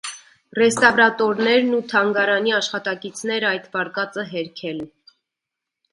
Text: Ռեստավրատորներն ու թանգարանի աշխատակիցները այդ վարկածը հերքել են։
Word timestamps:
Ռեստավրատորներն 0.59 1.69
ու 1.79 1.83
թանգարանի 1.93 2.55
աշխատակիցները 2.61 3.49
այդ 3.53 3.69
վարկածը 3.77 4.29
հերքել 4.35 4.85
են։ 4.87 4.93